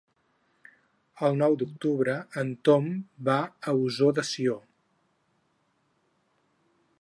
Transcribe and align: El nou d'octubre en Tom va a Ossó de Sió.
El 1.27 1.35
nou 1.41 1.57
d'octubre 1.63 2.15
en 2.43 2.49
Tom 2.69 2.87
va 3.29 3.37
a 3.45 3.75
Ossó 3.83 4.09
de 4.21 4.25
Sió. 4.31 4.57